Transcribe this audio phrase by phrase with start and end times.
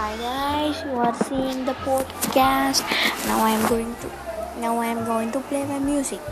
[0.00, 2.80] Hi guys, you are seeing the podcast.
[3.28, 4.08] Now I am going to
[4.58, 6.22] now I am going to play my music.